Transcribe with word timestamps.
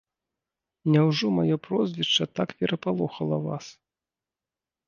Няўжо 0.95 1.27
маё 1.37 1.55
прозвішча 1.67 2.23
так 2.39 2.49
перапалохала 2.63 3.37
вас? 3.47 3.65